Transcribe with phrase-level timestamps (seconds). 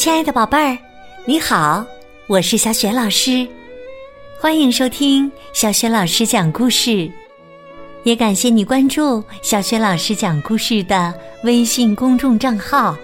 [0.00, 0.78] 亲爱的宝贝儿，
[1.26, 1.84] 你好，
[2.26, 3.46] 我是小雪老师，
[4.40, 7.12] 欢迎收听小雪老师讲故事，
[8.04, 11.12] 也感谢你关注小雪老师讲故事的
[11.44, 12.96] 微信公众账号。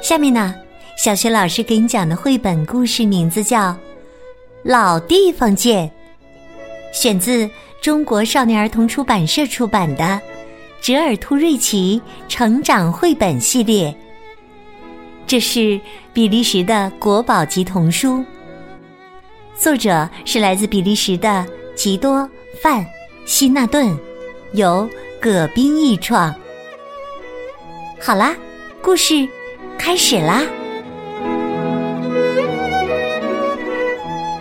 [0.00, 0.54] 下面呢，
[0.96, 3.70] 小雪老师给你讲的绘本故事名字叫
[4.62, 5.84] 《老地方见》，
[6.96, 7.50] 选自
[7.82, 10.04] 中国少年儿童出版社出版的
[10.80, 13.90] 《折耳兔瑞奇成长绘本系列》。
[15.30, 15.80] 这是
[16.12, 18.24] 比利时的国宝级童书，
[19.54, 22.18] 作者是来自比利时的吉多·
[22.60, 22.82] 范·
[23.26, 23.96] 希纳顿，
[24.54, 26.34] 由葛冰译创。
[28.00, 28.34] 好啦，
[28.82, 29.28] 故事
[29.78, 30.42] 开始啦！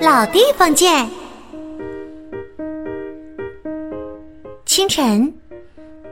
[0.01, 1.07] 老地方见。
[4.65, 5.31] 清晨，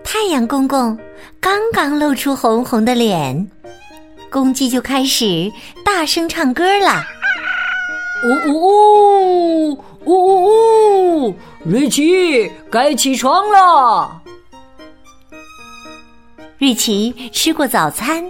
[0.03, 0.95] 太阳公公
[1.41, 3.49] 刚刚露出红红的脸。
[4.29, 5.51] 公鸡就开始
[5.85, 7.03] 大声唱歌了！
[8.25, 11.35] 呜呜呜呜呜呜！
[11.63, 14.21] 瑞奇，该起床了。
[16.57, 18.25] 瑞奇吃过早餐，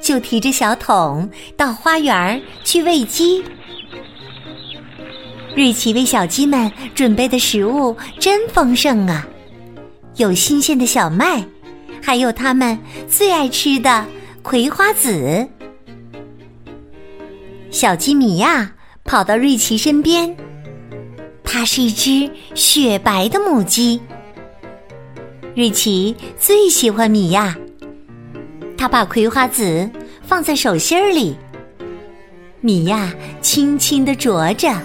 [0.00, 3.44] 就提着小桶到花园去喂鸡。
[5.54, 9.26] 瑞奇为小鸡们准备的食物真丰盛啊，
[10.16, 11.44] 有新鲜的小麦，
[12.02, 12.78] 还有它们
[13.08, 14.04] 最爱吃的。
[14.44, 15.48] 葵花籽，
[17.70, 18.70] 小鸡米娅
[19.02, 20.36] 跑到瑞奇身边。
[21.42, 23.98] 它是一只雪白的母鸡。
[25.56, 27.56] 瑞奇最喜欢米娅。
[28.76, 29.90] 他把葵花籽
[30.22, 31.34] 放在手心里，
[32.60, 34.78] 米娅轻轻的啄着，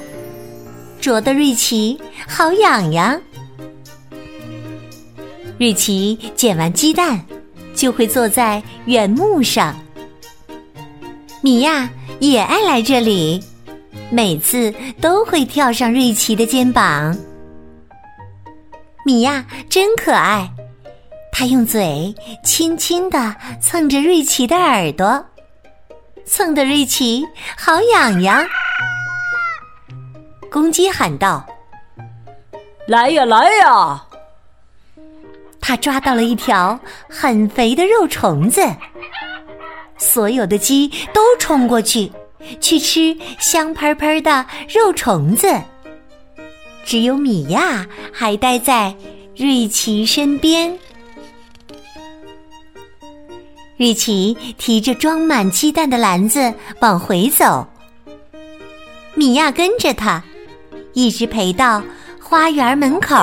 [1.01, 3.21] 啄得瑞奇好痒痒。
[5.57, 7.21] 瑞奇捡完鸡蛋。
[7.79, 9.73] 就会坐在原木上。
[11.41, 13.41] 米娅也爱来这里，
[14.11, 17.17] 每次都会跳上瑞奇的肩膀。
[19.05, 20.51] 米娅真可爱，
[21.31, 25.25] 她用嘴轻轻的蹭着瑞奇的耳朵，
[26.25, 27.25] 蹭得瑞奇
[27.57, 28.45] 好痒痒。
[30.51, 31.45] 公鸡喊道
[32.89, 34.05] ：“来呀，来呀！”
[35.61, 38.61] 他抓到了一条很肥的肉虫子，
[39.97, 42.11] 所有的鸡都冲过去
[42.59, 45.47] 去吃香喷喷的肉虫子，
[46.83, 48.95] 只有米娅还待在
[49.35, 50.77] 瑞奇身边。
[53.77, 57.65] 瑞奇提着装满鸡蛋的篮子往回走，
[59.13, 60.21] 米娅跟着他，
[60.93, 61.81] 一直陪到
[62.19, 63.15] 花园门口。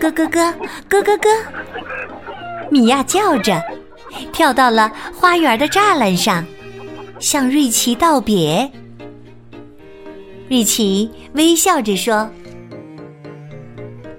[0.00, 0.54] 咯咯咯，
[0.88, 1.30] 咯咯咯！
[2.70, 3.62] 米娅叫着，
[4.32, 6.44] 跳到了花园的栅栏上，
[7.18, 8.70] 向瑞奇道别。
[10.48, 12.28] 瑞奇微笑着说：“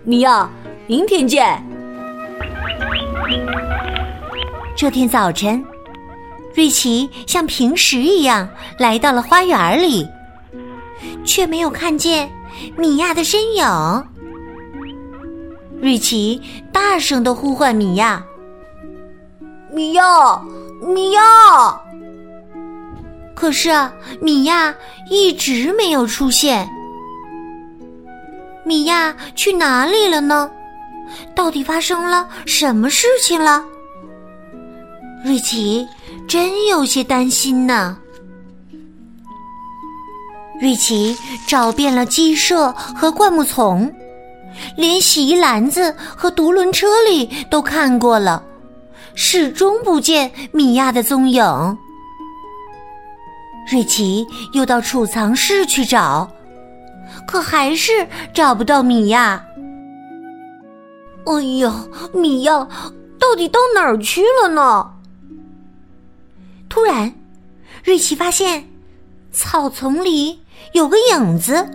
[0.03, 0.49] 米娅，
[0.87, 1.63] 明天见。”
[4.75, 5.63] 这天早晨，
[6.53, 10.07] 瑞奇像平时一样来到了花园里，
[11.23, 12.29] 却没有看见
[12.75, 13.63] 米娅的身影。
[15.79, 18.23] 瑞奇大声的呼唤米娅
[19.71, 20.03] ：“米娅，
[20.81, 21.21] 米娅！”
[23.35, 24.73] 可是啊，米娅
[25.09, 26.67] 一直没有出现。
[28.63, 30.49] 米娅去哪里了呢？
[31.35, 33.63] 到底发生了什么事情了？
[35.23, 35.87] 瑞奇
[36.27, 37.97] 真有些担心呢。
[40.59, 43.93] 瑞奇找遍了鸡舍和灌木丛。
[44.75, 48.43] 连洗衣篮子和独轮车里都看过了，
[49.15, 51.77] 始终不见米娅的踪影。
[53.71, 56.29] 瑞奇又到储藏室去找，
[57.27, 59.43] 可还是找不到米娅。
[61.25, 62.53] 哎呀，米娅
[63.19, 64.91] 到底到哪儿去了呢？
[66.69, 67.13] 突然，
[67.83, 68.69] 瑞奇发现
[69.33, 70.39] 草丛里
[70.73, 71.69] 有个影子。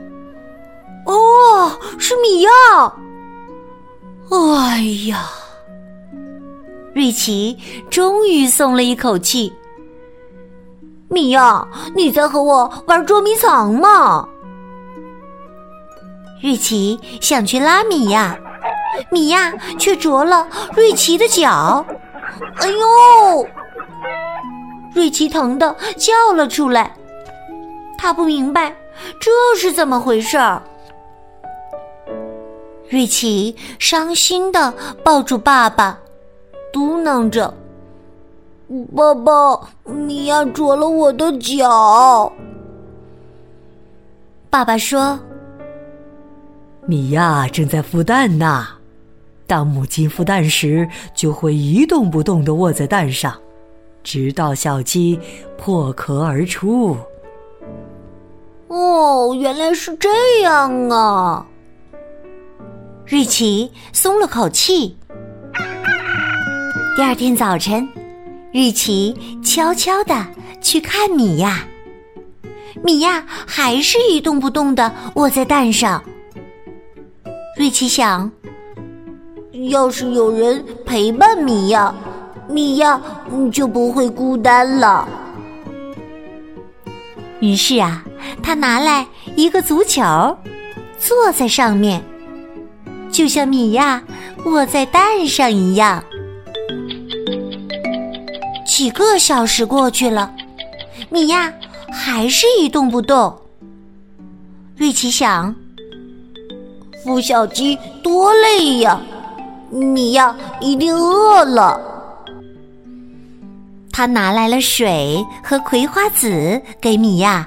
[1.06, 2.50] 哦，是米娅！
[4.30, 5.28] 哎呀，
[6.94, 7.58] 瑞奇
[7.90, 9.52] 终于松了一口气。
[11.08, 14.26] 米娅，你在和我玩捉迷藏吗？
[16.42, 18.36] 瑞奇想去拉米娅，
[19.10, 21.84] 米娅却啄了瑞奇的脚。
[22.56, 23.46] 哎呦！
[24.94, 26.94] 瑞奇疼的叫了出来。
[27.98, 28.74] 他不明白
[29.20, 30.62] 这是怎么回事儿。
[32.92, 35.98] 瑞奇伤心的抱住爸爸，
[36.70, 37.54] 嘟囔着
[38.94, 39.58] ：“爸爸，
[39.90, 42.30] 米娅啄了我的脚。
[44.50, 45.18] 爸爸说
[46.84, 48.66] ：“米娅正在孵蛋呢。
[49.46, 53.34] 当母鸡孵蛋时，就会一动不动的卧在蛋上，
[54.02, 55.18] 直到小鸡
[55.56, 56.94] 破壳而出。”
[58.68, 61.46] 哦，原来是这样啊！
[63.12, 64.96] 瑞奇松了口气。
[66.96, 67.86] 第二天早晨，
[68.54, 69.14] 瑞奇
[69.44, 70.26] 悄悄的
[70.62, 71.62] 去看米娅。
[72.82, 76.02] 米娅还是一动不动的卧在蛋上。
[77.58, 78.32] 瑞奇想，
[79.68, 81.94] 要是有人陪伴米娅，
[82.48, 82.98] 米娅
[83.52, 85.06] 就不会孤单了。
[87.40, 88.02] 于是啊。
[88.42, 89.06] 他拿来
[89.36, 90.02] 一个足球，
[90.98, 92.02] 坐在上面，
[93.12, 94.02] 就像米娅
[94.46, 96.02] 卧在蛋上一样。
[98.66, 100.34] 几个小时过去了，
[101.10, 101.52] 米娅
[101.92, 103.36] 还是一动不动。
[104.76, 105.54] 瑞奇想：
[107.04, 109.00] 孵小鸡多累呀，
[109.70, 111.78] 米娅一定饿了。
[113.92, 117.46] 他拿来了水和葵花籽给米娅。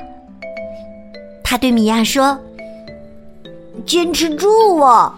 [1.43, 2.39] 他对米娅说
[3.85, 5.13] ：“坚持住啊！”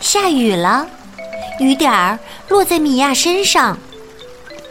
[0.00, 0.86] 下雨了，
[1.60, 2.18] 雨点儿
[2.48, 3.76] 落在米娅身上，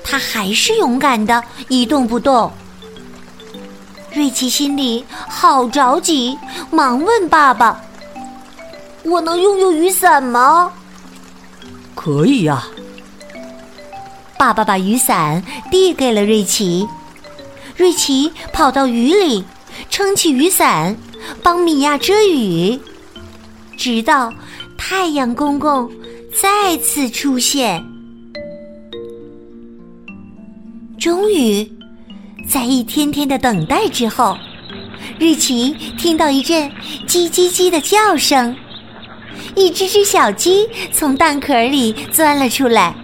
[0.03, 2.51] 她还是勇敢的一动不动。
[4.13, 6.37] 瑞奇心里好着急，
[6.71, 7.79] 忙问爸爸
[9.03, 10.71] ：“我能用用雨伞吗
[11.93, 12.65] ？”“可以呀。”
[14.39, 16.87] 爸爸把雨伞递给了瑞奇。
[17.75, 19.43] 瑞奇跑到雨里，
[19.89, 20.95] 撑起雨伞，
[21.43, 22.79] 帮米娅遮雨，
[23.77, 24.33] 直到
[24.77, 25.89] 太阳公公
[26.39, 27.83] 再次出现。
[30.99, 31.69] 终于，
[32.47, 34.37] 在一天天的等待之后，
[35.19, 36.71] 瑞奇听到一阵
[37.07, 38.55] “叽叽叽”的叫声，
[39.55, 42.95] 一只只小鸡从蛋壳里钻了出来。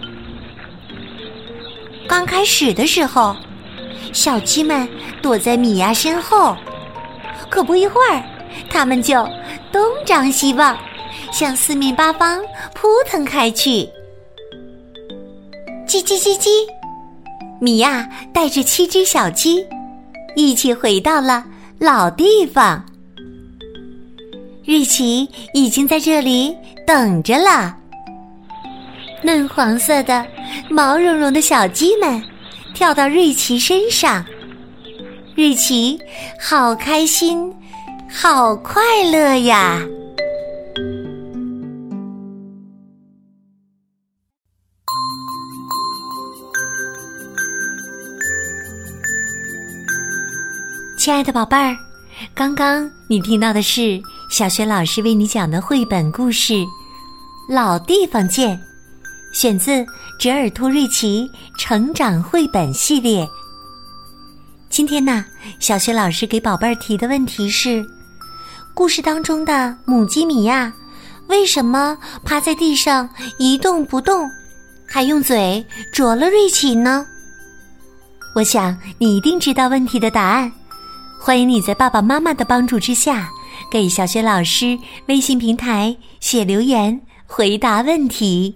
[2.06, 3.36] 刚开始的时候。
[4.12, 4.88] 小鸡们
[5.20, 6.56] 躲在米娅身后，
[7.50, 8.22] 可不一会儿，
[8.70, 9.28] 它们就
[9.72, 10.78] 东张西望，
[11.34, 12.40] 向四面八方
[12.74, 13.80] 扑腾开去。
[15.84, 16.48] 叽叽叽叽，
[17.60, 19.66] 米娅带着七只小鸡
[20.36, 21.44] 一起回到了
[21.80, 22.86] 老地方。
[24.64, 27.76] 瑞奇已经在这里等着了。
[29.20, 30.24] 嫩黄色的、
[30.70, 32.22] 毛茸茸的小鸡们。
[32.74, 34.24] 跳到瑞奇身上，
[35.36, 35.96] 瑞奇
[36.40, 37.54] 好开心，
[38.10, 39.80] 好快乐呀！
[51.04, 51.76] 亲爱的宝贝儿，
[52.34, 56.54] 刚刚你听到的是小学老师为你讲的绘本故事
[57.46, 58.56] 《老地方见》。
[59.30, 59.70] 选自
[60.18, 63.22] 《折耳兔瑞奇成长绘本系列》。
[64.70, 65.22] 今天呢，
[65.60, 67.84] 小学老师给宝贝儿提的问题是：
[68.72, 70.72] 故事当中的母鸡米娅
[71.26, 73.06] 为什么趴在地上
[73.38, 74.26] 一动不动，
[74.86, 77.06] 还用嘴啄了瑞奇呢？
[78.34, 80.50] 我想你一定知道问题的答案。
[81.24, 83.30] 欢迎你在爸爸妈妈的帮助之下，
[83.70, 88.54] 给小雪老师微信平台写留言回答问题。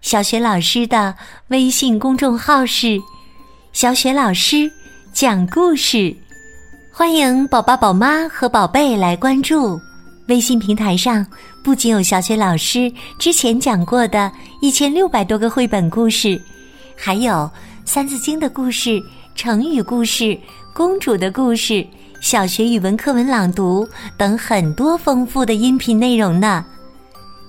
[0.00, 1.14] 小雪老师的
[1.48, 2.98] 微信公众号是
[3.74, 4.72] “小雪老师
[5.12, 6.16] 讲故事”，
[6.90, 9.78] 欢迎宝宝、宝妈和宝贝来关注。
[10.28, 11.26] 微信平台上
[11.62, 16.40] 不仅有小雪老师之前讲过的一千六百多个绘本故事，
[16.96, 17.32] 还有
[17.84, 18.98] 《三字经》的故事、
[19.34, 20.34] 成语故事、
[20.74, 21.86] 公主的故事、
[22.20, 23.88] 小学语文课文朗读
[24.18, 26.64] 等很多丰富的音频内容呢。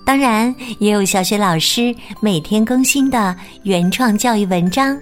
[0.05, 4.95] 当然，也有小学老师每天更新的原创教育文章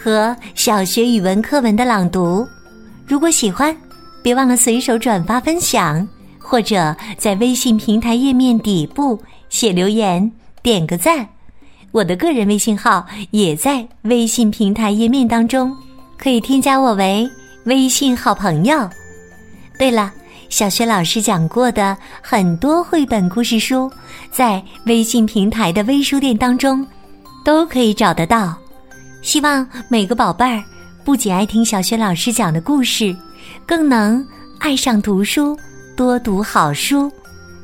[0.00, 2.46] 和小学语文课文的朗读。
[3.04, 3.76] 如果喜欢，
[4.22, 6.06] 别忘了随手转发分享，
[6.38, 10.30] 或者在微信平台页面底部写留言
[10.62, 11.26] 点个赞。
[11.90, 15.76] 我的个人微信号也在微信平台页面当中，
[16.16, 17.28] 可以添加我为
[17.70, 18.90] 微信好朋友。
[19.78, 20.12] 对了。
[20.48, 23.88] 小学老师讲过的很多绘本故事书，
[24.32, 26.84] 在微信平台的微书店当中
[27.44, 28.52] 都可以找得到。
[29.22, 30.60] 希望每个宝贝儿
[31.04, 33.14] 不仅爱听小学老师讲的故事，
[33.64, 34.26] 更能
[34.58, 35.56] 爱上读书，
[35.96, 37.08] 多读好书，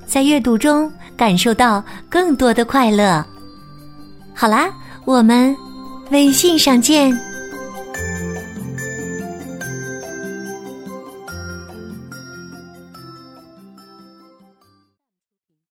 [0.06, 3.26] 在阅读中感受到更多的快乐。
[4.32, 4.70] 好啦，
[5.04, 5.56] 我们
[6.12, 7.25] 微信上见。